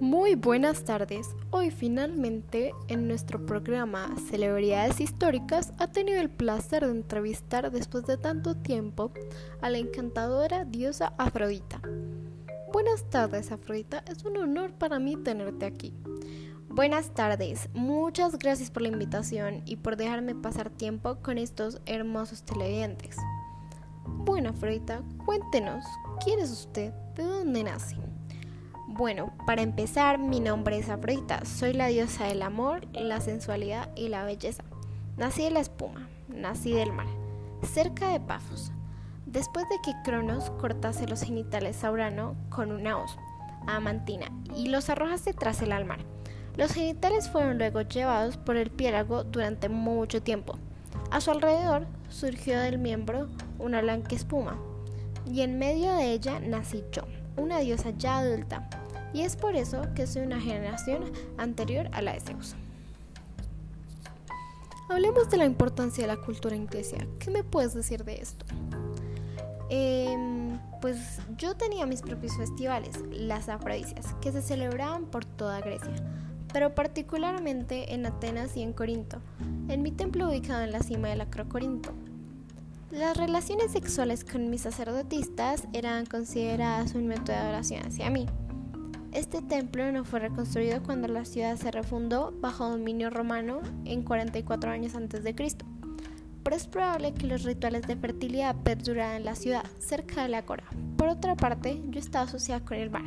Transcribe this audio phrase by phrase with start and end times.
[0.00, 1.34] Muy buenas tardes.
[1.50, 8.18] Hoy finalmente en nuestro programa Celebridades Históricas ha tenido el placer de entrevistar después de
[8.18, 9.10] tanto tiempo
[9.62, 11.80] a la encantadora diosa Afrodita.
[12.74, 15.94] Buenas tardes Afrodita, es un honor para mí tenerte aquí.
[16.68, 22.42] Buenas tardes, muchas gracias por la invitación y por dejarme pasar tiempo con estos hermosos
[22.42, 23.16] televidentes.
[24.04, 25.86] Bueno Afrodita, cuéntenos,
[26.22, 26.92] ¿quién es usted?
[27.14, 27.96] ¿De dónde nace?
[28.88, 31.44] Bueno, para empezar, mi nombre es Afrodita.
[31.44, 34.62] Soy la diosa del amor, la sensualidad y la belleza.
[35.16, 37.08] Nací de la espuma, nací del mar,
[37.64, 38.70] cerca de Pafos.
[39.26, 43.10] Después de que Cronos cortase los genitales a Urano con una hoz,
[43.66, 45.98] Amantina, y los arrojase tras el mar.
[46.56, 50.58] Los genitales fueron luego llevados por el piélago durante mucho tiempo.
[51.10, 53.26] A su alrededor surgió del miembro
[53.58, 54.56] una blanca espuma,
[55.26, 57.02] y en medio de ella nací yo,
[57.36, 58.68] una diosa ya adulta,
[59.12, 61.04] y es por eso que soy una generación
[61.38, 62.54] anterior a la de Zeus.
[64.88, 66.98] Hablemos de la importancia de la cultura inglesa.
[67.18, 68.46] ¿Qué me puedes decir de esto?
[69.68, 75.96] Em, pues yo tenía mis propios festivales, las afrodisias, que se celebraban por toda Grecia,
[76.52, 79.18] pero particularmente en Atenas y en Corinto,
[79.68, 81.92] en mi templo ubicado en la cima del Acrocorinto.
[82.90, 88.26] Las relaciones sexuales con mis sacerdotistas eran consideradas un método de adoración hacia mí.
[89.12, 94.70] Este templo no fue reconstruido cuando la ciudad se refundó bajo dominio romano en 44
[94.70, 95.66] años antes de Cristo.
[96.44, 100.44] Pero es probable que los rituales de fertilidad perduraran en la ciudad, cerca de la
[100.44, 100.64] cora.
[100.96, 103.02] Por otra parte, yo estaba asociada con el mar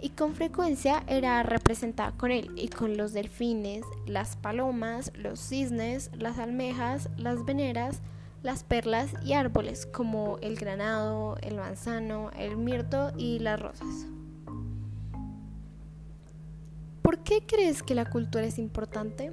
[0.00, 6.12] y con frecuencia era representada con él y con los delfines, las palomas, los cisnes,
[6.16, 8.00] las almejas, las veneras,
[8.42, 14.06] las perlas y árboles como el granado, el manzano, el mirto y las rosas.
[17.02, 19.32] ¿Por qué crees que la cultura es importante?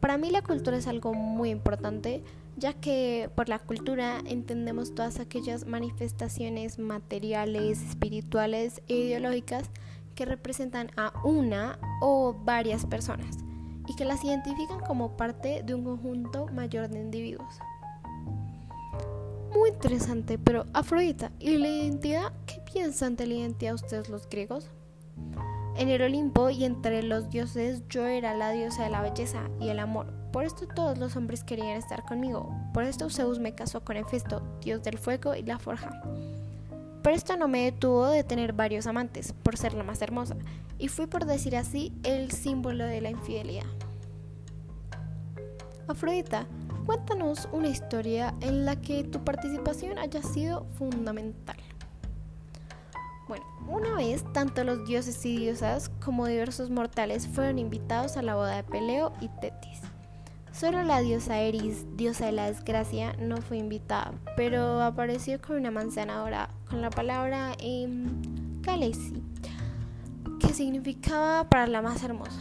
[0.00, 2.22] Para mí la cultura es algo muy importante,
[2.56, 9.70] ya que por la cultura entendemos todas aquellas manifestaciones materiales, espirituales e ideológicas
[10.14, 13.43] que representan a una o varias personas
[13.86, 17.58] y que las identifican como parte de un conjunto mayor de individuos.
[19.54, 22.32] Muy interesante, pero Afrodita, ¿y la identidad?
[22.46, 24.70] ¿Qué piensan de la identidad ustedes los griegos?
[25.76, 29.68] En el Olimpo y entre los dioses yo era la diosa de la belleza y
[29.68, 30.12] el amor.
[30.32, 32.52] Por esto todos los hombres querían estar conmigo.
[32.72, 36.02] Por esto Zeus me casó con Hefesto, dios del fuego y la forja.
[37.04, 40.36] Pero esto no me detuvo de tener varios amantes, por ser la más hermosa,
[40.78, 43.66] y fui por decir así el símbolo de la infidelidad.
[45.86, 46.46] Afrodita,
[46.86, 51.58] cuéntanos una historia en la que tu participación haya sido fundamental.
[53.28, 58.34] Bueno, una vez tanto los dioses y diosas como diversos mortales fueron invitados a la
[58.34, 59.73] boda de Peleo y Tetis.
[60.64, 65.70] Solo la diosa Eris, diosa de la desgracia, no fue invitada, pero apareció con una
[65.70, 67.54] manzana dorada, con la palabra
[68.62, 69.22] Kalesi,
[70.40, 72.40] que significaba para la más hermosa,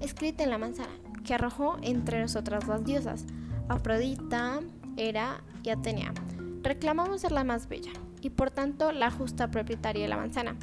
[0.00, 3.26] escrita en la manzana, que arrojó entre nosotras las diosas,
[3.68, 4.60] Afrodita,
[4.96, 6.14] Hera y Atenea.
[6.62, 10.56] Reclamamos ser la más bella y por tanto la justa propietaria de la manzana.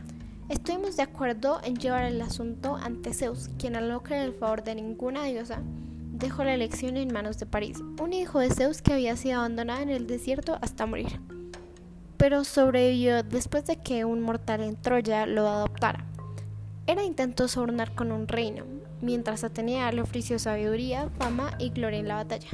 [0.49, 4.63] Estuvimos de acuerdo en llevar el asunto ante Zeus, quien al no creer el favor
[4.63, 5.61] de ninguna diosa,
[6.21, 9.81] dejó la elección en manos de París, un hijo de Zeus que había sido abandonado
[9.81, 11.19] en el desierto hasta morir.
[12.17, 16.05] Pero sobrevivió después de que un mortal en Troya lo adoptara.
[16.85, 18.65] Era intentó sobornar con un reino,
[19.01, 22.49] mientras Atenea le ofreció sabiduría, fama y gloria en la batalla.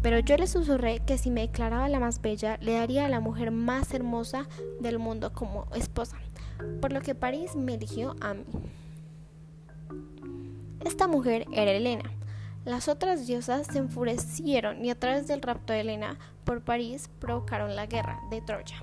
[0.00, 3.18] Pero yo le susurré que si me declaraba la más bella, le daría a la
[3.18, 4.46] mujer más hermosa
[4.80, 6.18] del mundo como esposa,
[6.80, 8.44] por lo que París me eligió a mí.
[10.84, 12.12] Esta mujer era Helena.
[12.68, 17.74] Las otras diosas se enfurecieron y a través del rapto de Helena por París provocaron
[17.74, 18.76] la guerra de Troya.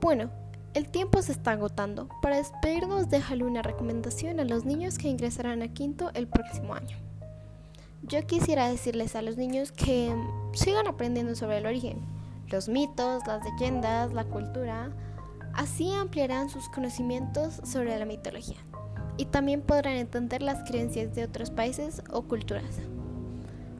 [0.00, 0.30] Bueno,
[0.72, 2.08] el tiempo se está agotando.
[2.22, 6.96] Para despedirnos, déjale una recomendación a los niños que ingresarán a quinto el próximo año.
[8.04, 10.10] Yo quisiera decirles a los niños que
[10.54, 12.00] sigan aprendiendo sobre el origen,
[12.46, 14.92] los mitos, las leyendas, la cultura.
[15.52, 18.56] Así ampliarán sus conocimientos sobre la mitología
[19.18, 22.78] y también podrán entender las creencias de otros países o culturas.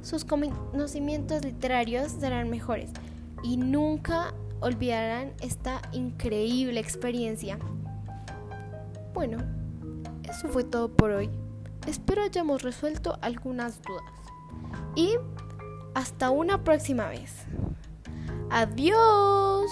[0.02, 2.90] Sus conocimientos literarios serán mejores
[3.42, 7.58] y nunca olvidarán esta increíble experiencia.
[9.14, 9.38] Bueno,
[10.28, 11.30] eso fue todo por hoy.
[11.86, 14.04] Espero hayamos resuelto algunas dudas.
[14.94, 15.16] Y
[15.94, 17.32] hasta una próxima vez.
[18.50, 19.70] Adiós.